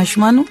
[0.00, 0.42] مشمانو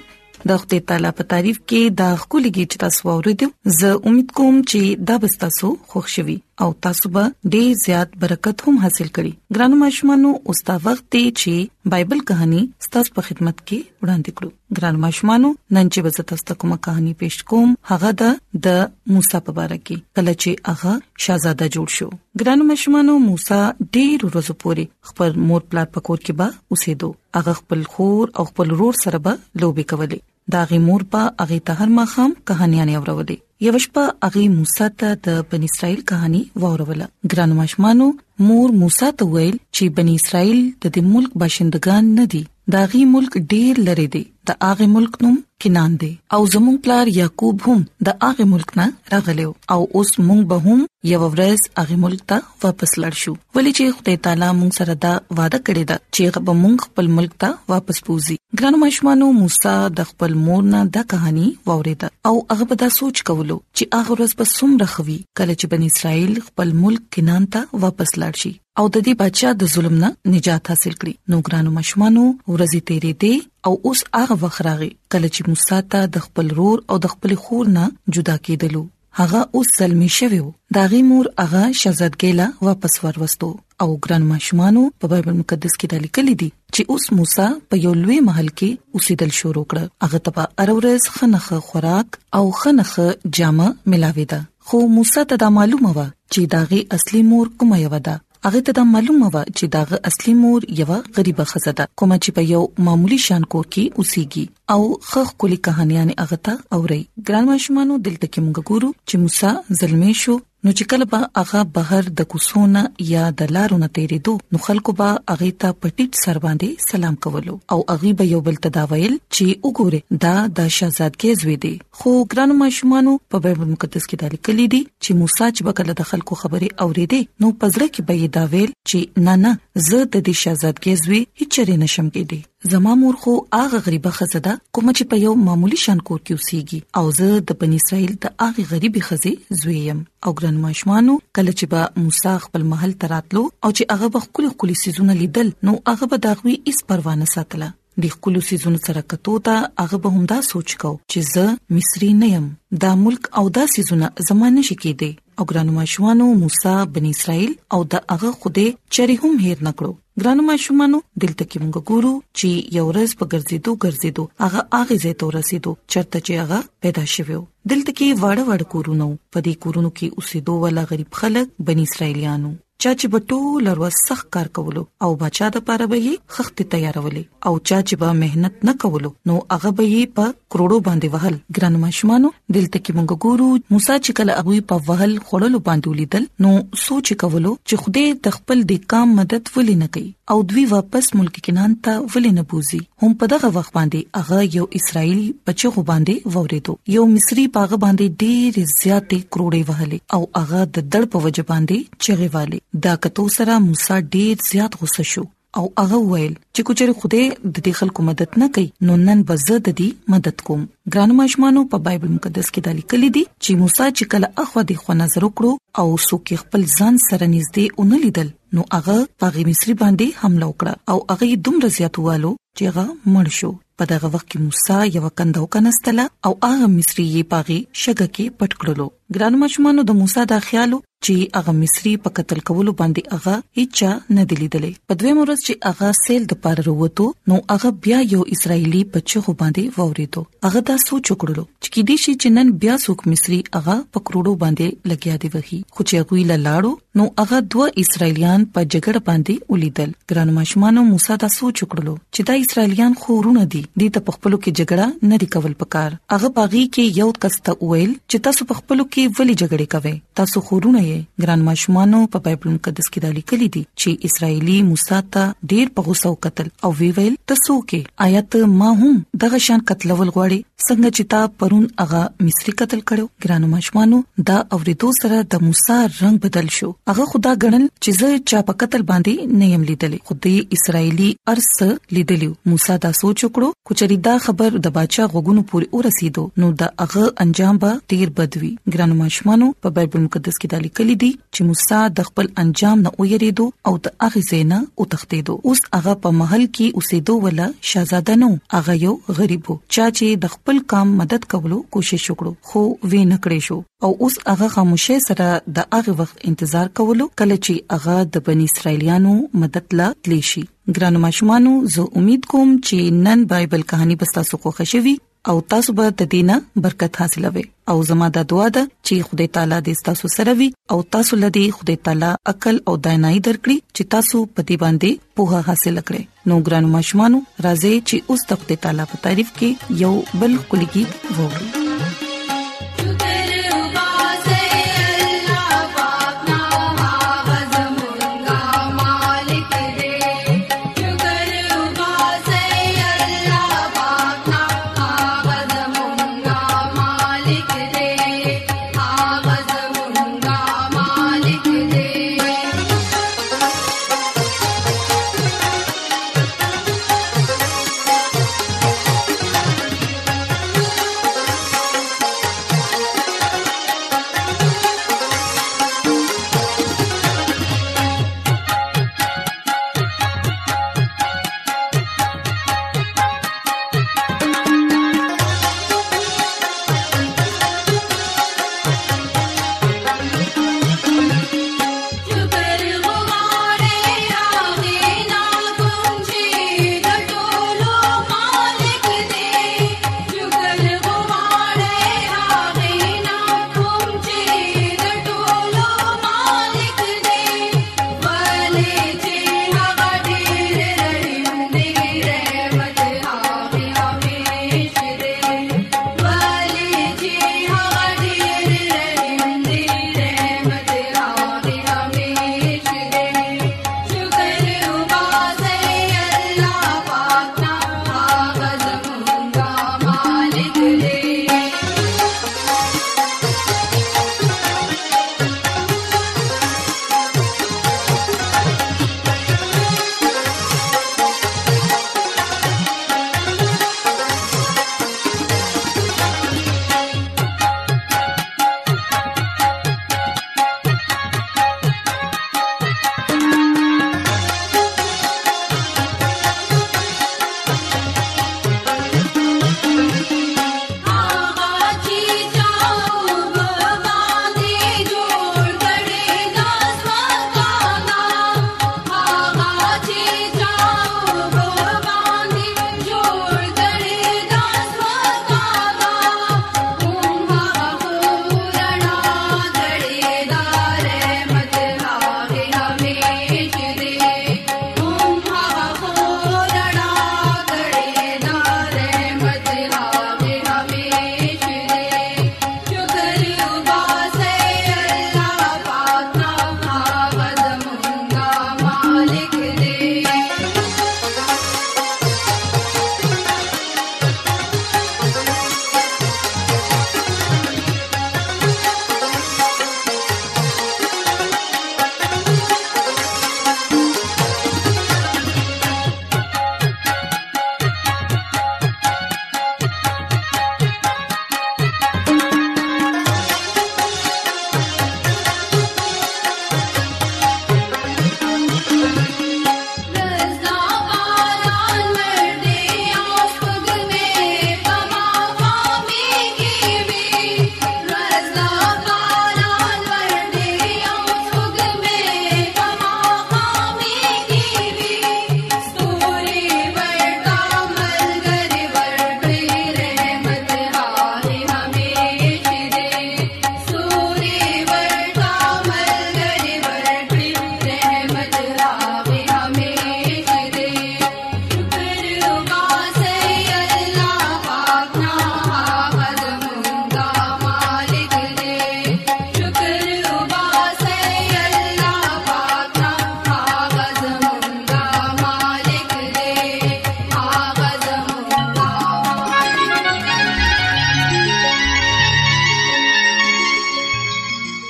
[0.50, 3.46] د خپل تعالی په تعریف کې دا خولګي چې تاسو ورته
[3.80, 4.80] زه امید کوم چې
[5.10, 7.24] دا به تاسو خوشحالي او تاسو به
[7.54, 11.54] ډیر زیات برکت هم حاصل کړئ ګرانو ماشومانو اوس دا وخت دی چې
[11.94, 14.50] بایبل کہانی ستاسو په خدمت کې وړاندې کړو
[14.80, 18.32] ګرانو ماشومانو نن چې به تاسو ته کومه کہانی پېښ کوم هغه
[18.68, 18.80] د
[19.16, 20.96] موسی په اړه کې کله چې هغه
[21.26, 22.10] شاهزاده جوړ شو
[22.44, 27.86] ګرانو ماشومانو موسی ډیر ورځې پورې خپل مور پلار پکور کې به اوسېدو هغه خپل
[27.96, 31.90] خور او خپل رور سره به لوبي کولې دا غي مور په اغه ته هر
[31.96, 33.36] مخام کہانیاں اورولې
[33.66, 38.08] یوشپا اغه موسی ته د بن اسرائیل کہانی ووروله ګران مشمانو
[38.50, 42.44] مور موسی ته ویل چې بن اسرائیل د دې ملک باشندگان نه دي
[42.78, 46.08] دا غي ملک ډیر لری دی د اغه ملک نوم کنان دی
[46.38, 50.84] او زمون پلار یعقوب هم د اغه ملک نه راغلو او اوس مونږ به هم
[51.12, 55.60] یو ورځ اغه ملک ته واپس لړشو ولی چې خدای تعالی مونږ سره دا وعده
[55.68, 60.38] کړی دا چې به مونږ خپل ملک ته واپس پوزي ګران مشمانو موسی د خپل
[60.46, 64.54] مور نه دا کہانی ووریده او هغه به دا سوچ کولو چې هغه ورځ به
[64.54, 69.20] سمره خوي کله چې بن اسرائیل خپل ملک کنان ته واپس لړشي او د دې
[69.24, 73.36] بچا د ظلم نه نجات حاصل کړي نو ګرانو مشمانو ورځي تیرې دي
[73.68, 77.34] او اوس هغه وخت راغی کله چې موسی ته د خپل رور او د خپل
[77.46, 77.84] خور نه
[78.18, 78.82] جدا کېدلو
[79.20, 80.48] هغه اوس زلمی شوی و
[80.78, 83.50] داغي مور هغه شزادګیلا واپس وروستو
[83.86, 87.94] او ګران ماشومانو په بایبل مقدس کې د لیکل دي چې اوس موسی په یو
[88.06, 93.10] لوی محل کې اوسېدل شروع کړ هغه تبا ارورز خنخه خوراک او خنخه
[93.40, 98.00] جامه ملاوي ده خو موسی ته دا معلومه و چې داغي اصلي مور کومه یو
[98.10, 102.12] ده هغه ته دا معلومه و چې داغه اصلي مور یو غریبه خزه ده کوم
[102.24, 104.82] چې په یو معمولی شان کور کې اوسېږي او
[105.12, 109.52] خخ کلی کہانیان هغه ته اوري ګران مشمانو دلته کې موږ ګورو چې موسی
[109.82, 110.36] زلمی شو
[110.68, 112.80] نو چې کله به هغه بهر د کوسونه
[113.10, 117.78] یا د لارونه تیرېدو نو خلکو به هغه ته پټیټ سر باندې سلام کولو او
[117.92, 121.72] هغه به یو بل تداویل چې وګوره دا د شاهزادګي زوی دی
[122.02, 126.10] خو ګران مشمانو په بېب مقدس کې دالي کلی دي چې موسی چې بکله د
[126.12, 130.14] خلکو خبرې اورېدي نو پزړه کې به یې دا ویل چې نه نه زه د
[130.18, 134.88] دې شاهزادګي زوی هیڅ چره نشم کېدی زما مور خو هغه غریبه خزه ده کوم
[134.98, 138.64] چې په یو معمولی شان کور کې اوسېږي او زه د بن اسرائیل د هغه
[138.72, 143.70] غریبي خزه زوی يم او ګران ماشمانو کله چې به موسی خپل محل تراتلو او
[143.78, 147.70] چې هغه به خپل خپل سيزونه لیدل نو هغه به داغوي هیڅ پروا نه ساتله
[148.08, 152.32] د خپل سيزونو سره کتو ته هغه به همدا سوچ کو چې زه مصری نه
[152.34, 152.50] يم
[152.88, 157.82] دا ملک او دا سيزونه زمانه شي کېده او ګرانو ماشوانو موسی بن اسرائیل او
[157.96, 158.68] د هغه خوده
[159.00, 163.72] چری هم هیر نکړو ګرانو ماشومانو دلته کې موږ ګورو چې یو ورځ په ګرځېدو
[163.84, 168.62] ګرځېدو هغه هغه ځای ته ورسېدو چرته چې هغه پیدا شوی دلته کې وړ وړ
[168.76, 172.52] کورونو په دې کورونو کې اوسېدو ولا غریب خلک بني اسرایلیانو
[172.84, 176.58] چا چې به ټول ورځ سخت کار کولو او بچا د پاره به یې خخت
[176.74, 180.26] تیارولې او چا چې به مهنت نه کولو نو هغه به یې په
[180.56, 185.12] کروڑو باندې وهل ګران مشمانو دلته کې مونږ ګورو موسی چې کله هغه په وهل
[185.28, 186.52] خړلو باندې ولیدل نو
[186.86, 191.08] سوچ کولو چې خوده د خپل د کام مدد ولې نه کوي او دوی واپس
[191.18, 195.72] ملک کنان ته ولې نه بوزي هم په دغه وخت باندې هغه یو اسرایلی بچو
[195.76, 201.24] باندې وورېدو یو مصری باغ باندې ډېر زیاتې کروڑې وهلې او هغه د دړ په
[201.28, 206.32] وجه باندې چغې والے دا کتو سره موسی ډېر زیات غوسه شو او هغه ویل
[206.56, 207.20] چې کوچره خوده
[207.56, 210.64] د دې خلکو مدد نه کوي نو نن به زه د دې مدد کوم
[210.96, 214.82] ګرانو ماشمانو په بایبل مقدس کې دا لیکل دي چې موسی چې کله اخو د
[214.82, 219.78] خو نظر وکړو او سوکې خپل ځان سره نږدې اون لیدل نو هغه په مصری
[219.84, 224.44] باندې حمله وکړه او هغه دومره زیاتوالو چې هغه مړ شو په دغه وخت کې
[224.50, 229.88] موسی یو کندو کنستله او هغه مصری یې پاغي شګه کې پټ کړلو ګرانو ماشمانو
[229.92, 233.80] د موسی دا خیالو چې هغه مصری په قتل کولو باندې هغه هیڅ
[234.18, 238.22] نه دلیدلې په دوی مرز چې هغه سیل د پاره وروته نو هغه بیا یو
[238.38, 243.00] اسرایلی بچو باندې ووریدو هغه دا سوچ وکړلو چې کیدی شي چې نن بیا څوک
[243.14, 248.44] مصری هغه پکړو باندې لګیا دی وਹੀ خو چې هغه لاړو نو هغه دوه اسرایلیان
[248.54, 253.60] په جګړه باندې ولیدل ګران ماشمانو موسی دا سوچ وکړلو چې دا اسرایلیان خورونه دي
[253.82, 258.24] د تپخپلو کې جګړه نه دی کول پکار هغه باغی کې یو کسته ویل چې
[258.28, 263.06] تاسو پخپلو کې ولې جګړه کوي تاسو خورونه یې ګران ماشمانو په بایبل مقدس کې
[263.06, 267.60] دا لیکلي دي چې اسرایلی موسی ته ډیر په غوسه وکتل او وی ویل تاسو
[267.74, 272.84] کې آیت ما هم دغه شان قتلول غواړي څنګه چې تا پرون هغه مصری قتل
[272.84, 277.92] کړو ګران ماشمانو دا اوریدو سره د موسی رنگ بدل شو هغه خدا غنل چې
[278.00, 281.50] زه چا په قتل باندې نه يم لیدلې خدای اسرایلی ارس
[281.96, 286.70] لیدلو موسی دا سوچ وکړو کچري دا خبر د بادشاہ غوګونو پورې ورسېدو نو دا
[286.84, 291.50] هغه انجام به تیر بدوي ګرانو ماشمانو په بېبل مقدس کې دالي کلی دي چې
[291.50, 296.16] موسی د خپل انجام نه ویریدو او د هغه زینا او تختیدو اوس هغه په
[296.22, 301.28] محل کې اوسېدو ولا شاهزاده نو هغه یو غریبو چا چې د خپل کام مدد
[301.36, 306.26] کولو کوشش وکړو خو وې نکړې شو او اوس هغه خاموشه سره د هغه وخت
[306.34, 310.42] انتظار کولو کله چې هغه د بنی اسرائیلانو مدد لا تلی شي
[310.76, 314.94] ګرانو ماشومانو زه امید کوم چې نن بایبل کہانی بس تاسو خو خوشوي
[315.34, 316.36] او تاسو به د دینه
[316.68, 317.44] برکت حاصلوي
[317.74, 321.46] او زما د دعا ده چې خدای تعالی دې تاسو سره وي او تاسو لدی
[321.60, 326.76] خدای تعالی عقل او دانای درکړي چې تاسو پتی باندې پوها حاصل کړئ نو ګرانو
[326.80, 332.06] ماشومانو راځي چې اوس د خدای تعالی په تعریف کې یو بل کلیګي ووږي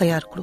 [0.00, 0.42] تیار کړو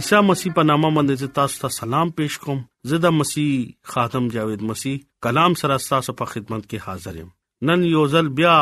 [0.00, 2.58] عیسی مسیح په نامه باندې تاسو ته سلام پېښ کوم
[2.90, 3.52] زه د مسیح
[3.92, 7.30] خاتم جاوید مسیح کلام سره تاسو په خدمت کې حاضر یم
[7.70, 8.56] نن یو ځل بیا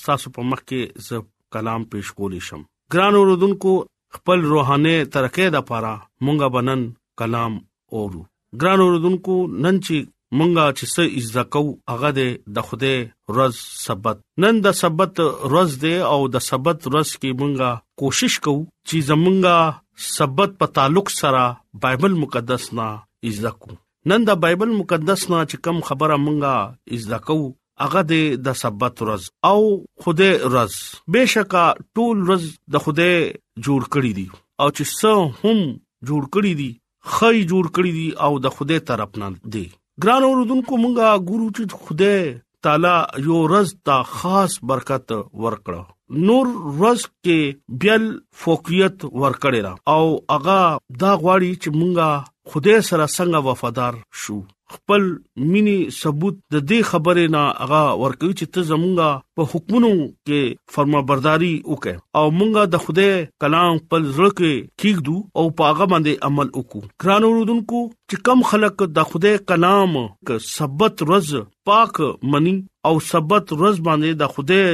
[0.00, 1.22] تاسو په مخ کې زه
[1.58, 2.64] کلام پېښ کولی شم
[2.96, 3.74] ګران اوردونکو
[4.18, 6.84] خپل روحاني ترقې د پاره مونږه بنن
[7.22, 7.58] کلام
[8.00, 8.24] اورو
[8.64, 11.60] ګران اوردونکو نن چې مونږه چې څه عزت کو
[11.92, 12.10] هغه
[12.58, 12.92] د خوده
[13.38, 15.20] روز سبت نن د سبت
[15.54, 21.12] روز دی او د سبت روز کې مونږه کوشش کو چې زمونږه سبت په تعلق
[21.16, 21.42] سره
[21.82, 22.86] بایبل مقدس نا
[23.32, 23.76] عزت کو
[24.12, 27.38] نن د بایبل مقدس نا چې کم خبره مونږه عزت کو
[27.84, 29.60] هغه د سبت روز او
[30.06, 30.78] خوده روز
[31.18, 31.66] بهشکه
[31.98, 34.26] ټول روز د خوده جوړ کړی دی
[34.62, 36.70] او چې څو هم جوړ کړی دی
[37.12, 39.66] خی جوړ کړی دی او د خوده طرف نه دی
[40.02, 42.18] ګران اوردونکو مونږه ګورو چې خدای
[42.64, 42.96] تعالی
[43.26, 45.06] یو رز تا خاص برکت
[45.44, 45.80] ورکړه
[46.28, 46.46] نور
[46.82, 47.40] رز کې
[47.82, 48.04] بیل
[48.44, 50.04] فوقیت ورکړه او
[50.36, 50.62] اغا
[51.02, 52.10] دا غواړي چې مونږه
[52.52, 54.38] خدای سره څنګه وفادار شو
[54.74, 55.04] خپل
[55.52, 61.52] مینی ثبوت د دې خبرې نه هغه ورکوي چې ته زمونږه په حکمونو کې فرمانبرداري
[61.72, 63.10] وکې او مونږه د خدای
[63.44, 68.74] کلام خپل زړه کې کېږو او پاغه باندې عمل وکړو ګران اوردونکو چې کم خلک
[69.00, 69.92] د خدای کلام
[70.30, 71.28] ک سبت ورځ
[71.70, 71.92] پاک
[72.34, 72.54] منی
[72.90, 74.64] او سبت ورځ باندې د خدای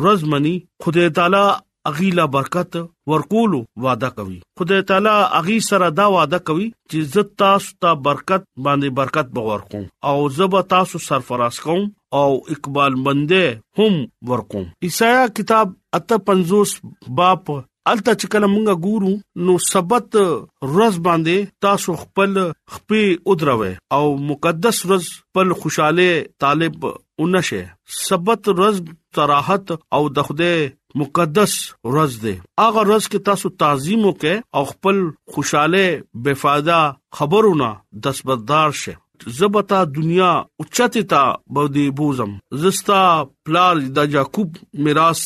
[0.00, 0.54] ورځ منی
[0.86, 1.46] خدای تعالی
[1.88, 2.76] اغي لا برکت
[3.10, 3.52] ورکول
[3.84, 8.96] وعده کوي خدای تعالی اغي سره دا وعده کوي چې زه تاسو ته برکت باندې
[8.98, 11.86] برکت باور کوم او زه به تاسو سرفراز کوم
[12.20, 13.40] او اقبال منده
[13.82, 13.96] هم
[14.32, 16.76] ورکوم عیسایا کتاب اته 50
[17.22, 24.02] باپ الته چې کله مونږه ګورو نو سبت روز باندې تاسو خپل خپې ودروي او
[24.32, 28.82] مقدس روز پر خوشاله طالب اونشه سبت روز
[29.20, 30.52] صراحت او د خوده
[31.00, 31.52] مقدس
[31.92, 32.34] ورځ ده
[32.64, 35.02] هغه ورځ کې تاسو تعظیم وکئ او خپل
[35.34, 35.84] خوشاله
[36.28, 36.78] بفاده
[37.18, 37.68] خبرونه
[38.06, 38.96] دسبدار شئ
[39.38, 40.30] زبتا دنیا
[40.62, 41.22] اوچتتا
[41.56, 42.32] بودی بوزم
[42.64, 43.02] زستا
[43.46, 45.22] پلار د یعقوب میراث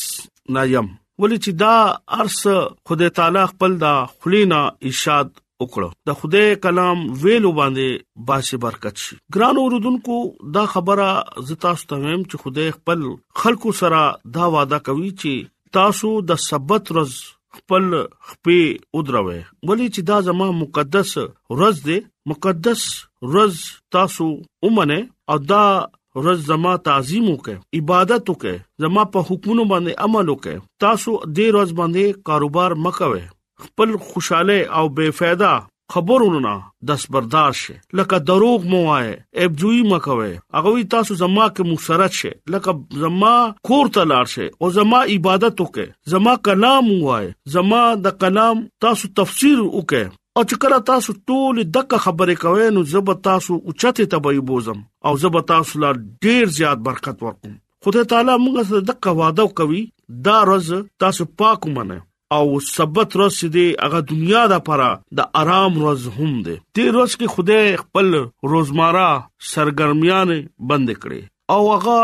[0.59, 0.91] نایم
[1.23, 2.41] ولې چې دا ارس
[2.91, 3.91] خدای تعالی خپل دا
[4.25, 10.17] خلینا ارشاد وکړو د خدای کلام ویلو باندې باشه برکت شي ګران اوردونکو
[10.57, 11.11] دا خبره
[11.51, 13.05] زتا ستویم چې خدای خپل
[13.43, 14.03] خلکو سره
[14.39, 17.13] دا وعده کوي چې تاسو د سبت ورځ
[17.59, 17.85] خپل
[18.29, 18.59] خپې
[18.97, 21.11] ودروي ولی چې دا زما مقدس
[21.57, 21.99] ورځ دی
[22.33, 22.83] مقدس
[23.33, 23.55] ورځ
[23.97, 24.29] تاسو
[24.69, 24.99] اومنه
[25.35, 25.65] او دا
[26.21, 28.55] ورځ زما تعظیم وکه عبادت وکه
[28.87, 30.55] زما په حکمونو باندې عمل وکه
[30.87, 33.25] تاسو دې ورځ باندې کاروبار مکوي
[33.67, 35.55] خپل خوشاله او بے فایده
[35.93, 36.55] خبرونو نه
[36.89, 42.13] دس برداشت شي لکه دروغ مو وای ابجوي مکوي هغه وی تاسو زما کې مسرت
[42.21, 43.33] شي لکه زما
[43.71, 49.11] کور ته لار شي او زما عبادت وکي زما کلام وای زما د کلام تاسو
[49.21, 54.41] تفسیر وکي او چې کله تاسو ټول دغه خبرې کوئ نو زب تاسو اوچته تبي
[54.53, 55.93] بوزم او زب تاسو لا
[56.29, 59.83] ډیر زیات برکت ورکوم خدای تعالی موږ سره دغه وعده کوي
[60.31, 60.73] دا روز
[61.05, 62.01] تاسو پاک منئ
[62.37, 67.13] او سبت ورځ دې هغه دنیا د پره د آرام ورځ هم دې دې ورځ
[67.19, 68.07] کې خدای خپل
[68.53, 69.09] روزمره
[69.53, 70.31] سرګرمیان
[70.71, 71.23] بند کړي
[71.55, 72.01] او هغه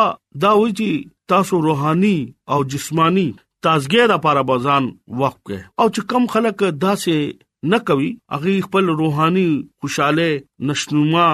[0.46, 0.94] دا وږي
[1.34, 2.16] تاسو روحاني
[2.54, 3.28] او جسمانی
[3.66, 4.84] تازګي د پاره بازان
[5.22, 7.16] وقف کې او چې کم خلک داسې
[7.76, 9.48] نه کوي هغه خپل روحاني
[9.80, 10.28] خوشاله
[10.72, 11.30] نشنوما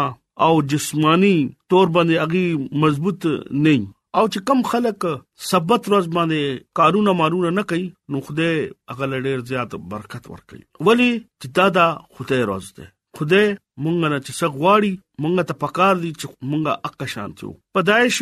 [0.47, 1.37] او جسمانی
[1.75, 3.27] تور باندې هغه مضبوط
[3.67, 3.75] نه
[4.19, 5.05] او چې کم خلک
[5.45, 8.59] سبت روز باندې کارونه مارونه نه کوي نو خدای
[8.93, 11.87] هغه لړ زیات برکت ورکړي ولی چې دا دا
[12.19, 12.87] خدای روز ده
[13.21, 14.93] خدای مونږ نه چې سغواړي
[15.25, 17.51] مونږ ته پکار دي چې مونږه اکه شانتو
[17.81, 18.21] پدایش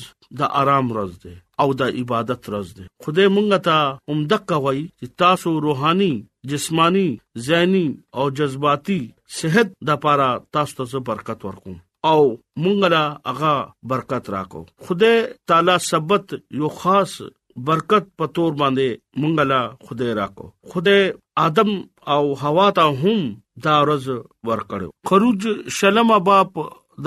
[0.42, 3.78] د آرام روز دی او د عبادت روز دی خدای مونږه ته
[4.16, 6.12] عمدک وای چې تاسو روحاني
[6.52, 7.08] جسمانی
[7.48, 7.86] زهنی
[8.20, 9.02] او جذباتي
[9.40, 11.78] صحت د پاره تاسو ته برکت ورکوم
[12.12, 12.20] او
[12.64, 13.54] مونږه هغه
[13.92, 15.16] برکت راکو خدای
[15.50, 16.26] تعالی سبت
[16.62, 17.14] یو خاص
[17.68, 21.12] برکت په تور باندې مونږلا خدای راکو خدای
[21.48, 21.70] ادم
[22.16, 23.20] او حوا ته هم
[23.68, 24.06] دا ورځ
[24.48, 25.48] ورکړو خروج
[25.80, 26.54] شلم باپ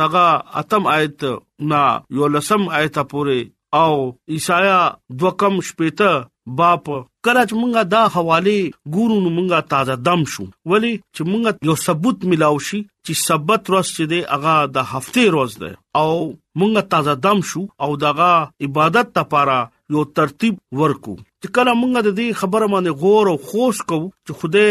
[0.03, 0.27] دغه
[0.61, 1.25] اتم آیت
[1.73, 1.83] نا
[2.21, 4.79] یو لسم آیت پورې او عیسایا
[5.23, 6.13] دوکم شپته
[6.61, 6.87] باپ
[7.25, 8.57] کله چې مونږه دا حواله
[8.95, 13.71] ګورو نو مونږه تازه دم شو ولی چې مونږه یو ثبوت ملاو شي چې سبت
[13.75, 18.31] روز چې دی هغه د هفته روز دی او مونږه تازه دم شو او دغه
[18.69, 19.59] عبادت لپاره
[19.93, 24.33] یو ترتیب ورکو چې کله مونږ د دې خبره باندې غور او خوش کو چې
[24.41, 24.69] خوده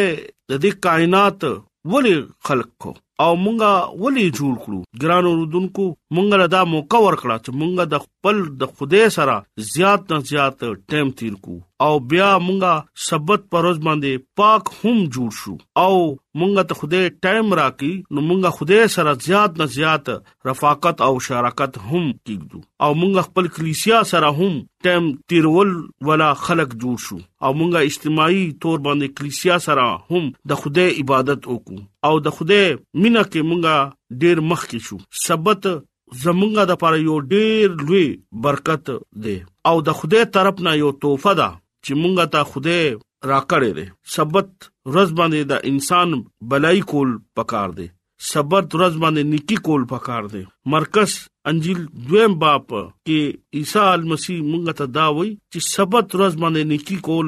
[0.51, 1.45] د دې کائنات
[1.91, 2.15] ولې
[2.49, 7.51] خلق کو او مونږه ولې جوړ کړو ګران اوردونکو مونږه را دا موقع ورکړه چې
[7.59, 9.37] مونږه د خپل د خوده سره
[9.73, 15.31] زیات نه زیات ټیم تیر کو او بیا مونږه سبت پروز باندې پاک هم جوړ
[15.37, 15.53] شو
[15.85, 15.93] او
[16.41, 20.11] مونږه ته خوده ټایم راکې نو مونږه خوده سره زیات نه زیات
[20.49, 24.53] رفاقت او شراکت هم کیږو او مونږه خپل کلیسیا سره هم
[24.87, 25.73] ټایم تیرول
[26.11, 30.21] ولا خلق جوړ شو او مونږه اجتماعي تور باندې کلیسیا سره هم
[30.53, 35.67] د خوده عبادت وکړو او د خوده مینا کې مونږه ډیر مخ کې شو سبت
[35.73, 38.05] زمونږه د لپاره یو ډیر لوی
[38.47, 38.93] برکت
[39.27, 39.35] دی
[39.71, 41.49] او د خوده طرف نه یو توفه ده
[41.85, 42.77] چې مونږه ته خوده
[43.31, 44.49] راکړې ده سبت
[44.91, 46.09] ورځ باندې دا انسان
[46.53, 47.87] بلای کول پکار دي
[48.31, 50.43] سبت ورځ باندې نیکی کول پکار دي
[50.75, 51.15] مرکز
[51.51, 56.97] انجیل دویم باپ کې عیسی مسیح مونږ ته دا وایي چې سبت ورځ باندې نیکی
[57.09, 57.27] کول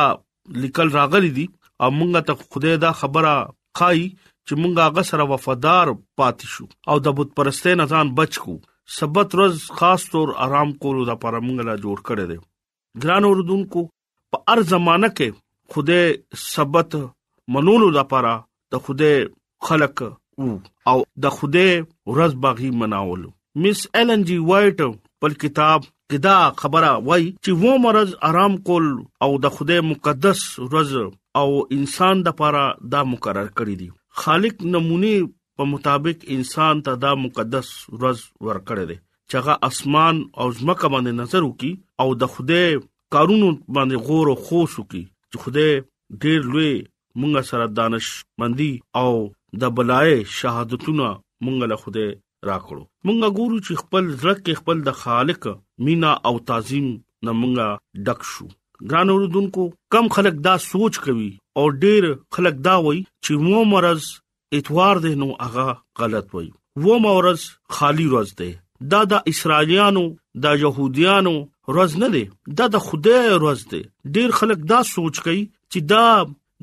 [0.64, 1.46] لیکل راغلي دي
[1.84, 3.34] او مونږ ته خدای دا خبره
[3.78, 4.00] خای
[4.46, 8.56] چې مونږه هغه سره وفادار پاتې شو او د بت پرستۍ نه ځان بچ کو
[8.96, 12.38] سبت ورځ خاص طور آرام کولو د لپاره موږ لا جوړ کړی دی
[13.02, 13.80] ګران اوردونکو
[14.34, 15.28] په هر زمانہ کې
[15.74, 16.00] خوده
[16.54, 16.90] سبت
[17.56, 18.32] منولو لپاره
[18.76, 19.12] د خوده
[19.70, 19.96] خلق
[20.90, 20.96] او
[21.26, 21.68] د خوده
[22.12, 23.28] ورځ باغی مناولو
[23.66, 25.80] مس ایل ان جی وایټ په کتاب
[26.12, 28.86] کدا خبره وای چې و مرز آرام کول
[29.24, 31.48] او د خوده مقدس ورځ او
[31.78, 33.88] انسان د لپاره دا مقرر کړی دی
[34.24, 35.12] خالق نمونه
[35.58, 38.96] په مطابق انسان ته دا مقدس ورځ ورکړې ده
[39.30, 41.72] چې هغه اسمان او ځمکه باندې نظر وکي
[42.04, 42.60] او د خوده
[43.16, 45.66] کارونو باندې غور او خوش وکي چې خوده
[46.22, 46.72] ډېر لوی
[47.20, 48.06] مونږ سره دانش
[48.42, 48.70] مندي
[49.02, 49.10] او
[49.64, 51.08] د بلای شهادتونه
[51.44, 52.06] مونږ له خوده
[52.48, 55.48] راکړو مونږ ګورو چې خپل ځل کې خپل د خالق
[55.88, 56.86] مینا او تعظیم
[57.26, 58.48] نه مونږه ډک شو
[58.90, 62.02] ګران اوردونکو کم خلک دا سوچ کوي او ډېر
[62.38, 64.10] خلک دا وایي چې مو مرز
[64.52, 67.42] اتوار ده نو هغه غلط وای و مورز
[67.76, 68.48] خالی ورځ ده
[68.90, 70.04] دا د اسرایلیانو
[70.42, 71.34] د يهوديانو
[71.72, 73.80] ورځ نه ده دا د خدای ورځ ده
[74.14, 76.04] ډیر خلک دا سوچ کوي چې دا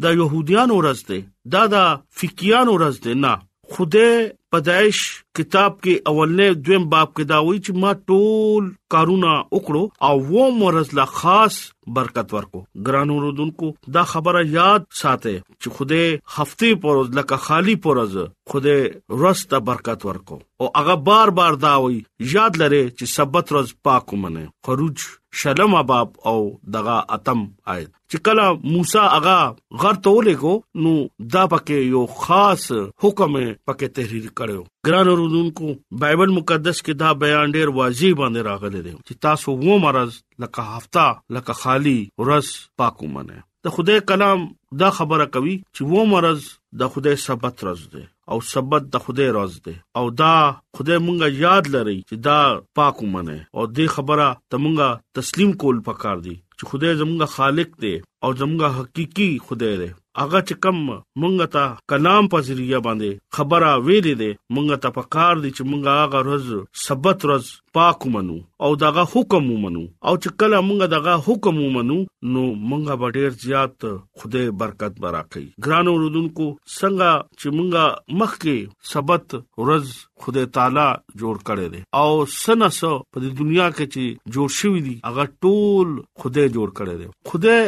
[0.04, 1.18] د يهوديانو ورځ ده
[1.56, 1.78] دا د
[2.18, 3.34] فقيانو ورځ ده نه
[3.76, 4.12] خدای
[4.52, 5.00] پدایش
[5.38, 10.52] کتاب کې اولنې دویم باب کې دا وایي چې ما ټول کارونه وکړو او و
[10.62, 11.56] مورز لا خاص
[11.98, 18.18] برکت ورکو ګران اوردونکو دا خبره یاد ساته چې خوده هفته پروز لکه خالی پروز
[18.50, 18.76] خوده
[19.24, 22.00] رسته برکت ورکو او هغه بار بار دا وی
[22.36, 24.98] یاد لره چې سبت روز پاک ومنه خروج
[25.42, 26.40] شلم باب او
[26.74, 27.40] دغه اتم
[27.74, 28.44] آیت چې کله
[28.76, 29.38] موسی اغا
[29.84, 30.52] غر ته ولګو
[30.84, 30.92] نو
[31.36, 32.66] دا پکې یو خاص
[33.06, 33.36] حکم
[33.70, 35.74] پکې تحریر کړو ګران اوردونکو
[36.06, 40.78] بایبل مقدس کې دا بیان ډیر واضح باندې راغلی دی چې تاسو وو مرز لکه
[40.78, 41.08] هفته
[41.40, 44.40] لکه خالی ورس پاکو منه د خدای کلام
[44.82, 46.42] دا خبره کوي چې و مرز
[46.82, 50.36] د خدای سبت راز دی او سبت د خدای راز دی او دا
[50.80, 52.38] خدای مونږه یاد لري چې دا
[52.80, 54.90] پاک ومنه او دې خبره ته مونږه
[55.22, 59.90] تسلیم کول پکار دی چې خدای زمونږه خالق دی او زمونږه حقيقي خدای دی
[60.24, 60.78] اغه چې کم
[61.22, 65.70] مونږ ته کلام په ذریعہ باندې خبره ویلې ده مونږ ته په کار دي چې
[65.72, 70.92] مونږ اغه ورځ سبت ورځ پاک منو او دغه حکم منو او چې کله مونږ
[70.94, 71.98] دغه حکم منو
[72.36, 73.88] نو مونږه ډېر زیات
[74.22, 77.86] خدای برکت براکړي ګرانو رودونکو څنګه چې مونږه
[78.22, 79.26] مخکې سبت
[79.64, 79.86] ورځ
[80.22, 80.88] خدای تعالی
[81.20, 85.90] جوړ کړی دی او سنس په دنیا کې چې جوړ شوی دی هغه ټول
[86.22, 87.62] خدای جوړ کړی دی خدای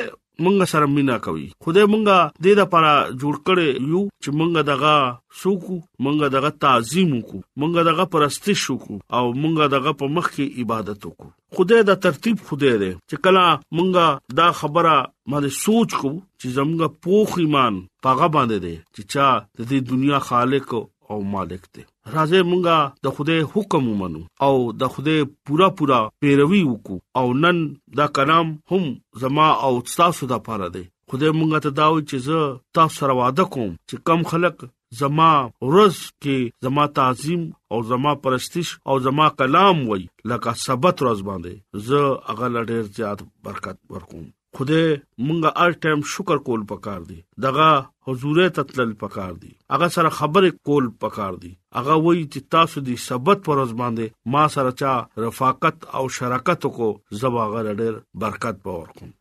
[0.43, 4.93] مونږ سره مینا کوي خدای مونږه د دې لپاره جوړ کړي یو چې مونږ دغه
[5.41, 10.45] سوکو مونږ دغه تعظیم وکړو مونږ دغه پرستش وکړو او مونږ دغه په مخ کې
[10.63, 13.45] عبادت وکړو خدای دا ترتیب خدای دی چې کله
[13.77, 14.05] مونږه
[14.41, 14.95] دا خبره
[15.31, 17.73] باندې سوچ کو چې زموږ پوخ ایمان
[18.05, 20.67] پاګه باندې دی چې چا د دې دنیا خالق
[21.11, 21.83] او مالک دی
[22.15, 27.57] راځي مونږه د خدای حکم ومنو او د خدای پورا پورا پیروي وکړو او نن
[28.01, 28.83] دا کلام هم
[29.23, 32.39] زما او تاسو د پاره دی خدای مونږه ته دا و چې زه
[32.79, 34.65] تاسو سره وعده کوم چې کم خلک
[35.01, 35.31] زما
[35.69, 37.41] ورځ کې زما تعظیم
[37.75, 43.25] او زما پرستش او زما کلام وای لکه سبت ورځ باندې زه هغه لړ زیات
[43.49, 44.25] برکت ورکوم
[44.59, 47.69] خدای مونږه ار ټایم شکر کول پکار دی دغه
[48.07, 52.83] حضور ته تل پکار دي هغه سره خبره کول پکار دي هغه وایي چې تاسو
[52.89, 54.91] دي سبت پر ځبان دي ما سره چا
[55.23, 56.87] رفاقت او شراکت کو
[57.23, 59.11] زباغه ډېر برکت پور کوم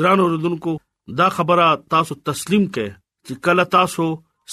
[0.00, 0.74] ګران اوردونکو
[1.22, 4.08] دا خبره تاسو تسلیم کړئ چې کله تاسو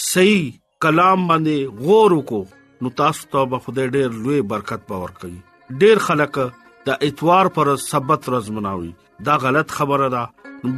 [0.06, 0.45] صحیح
[0.88, 6.08] کلام باندې غور وکړو نو تاسو ته به خدای ډېر لوی برکت پور کوي ډېر
[6.10, 6.39] خلک
[6.91, 8.91] د اتوار پر سبت ورځ مناوي
[9.32, 10.28] دا غلط خبره ده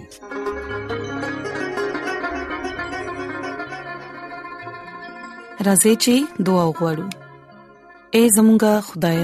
[5.66, 7.08] راځي چې دعا وغوړو
[8.18, 9.20] اے زمونږ خدای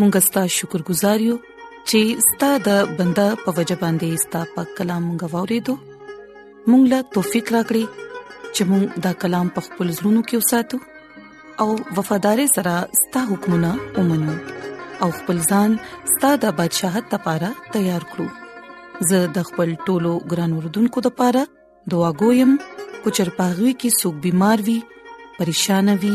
[0.00, 5.10] مونږ ستاسو شکر گزار یو چې ستاسو د بندا په وجه باندې ستاسو په کلام
[5.14, 5.89] غوړې دوه
[6.68, 7.84] مونږ لا توفیق راکړي
[8.54, 10.76] چې مونږ دا کلام په خپل زړونو کې وساتو
[11.62, 11.68] او
[11.98, 13.70] وفادار سره ستاسو حکمونه
[14.00, 14.34] ومنو
[15.06, 15.70] او خپل ځان
[16.12, 18.26] ستاسو د بدشاهت لپاره تیار کړو
[19.12, 21.44] زه د خپل ټولو ګران وردونکو لپاره
[21.94, 22.56] دعا کوم
[23.04, 24.78] کو چر پاغوي کې سګ بيمار وي
[25.38, 26.14] پریشان وي